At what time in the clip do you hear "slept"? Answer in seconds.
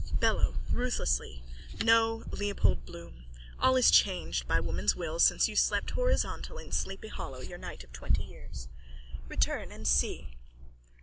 5.55-5.91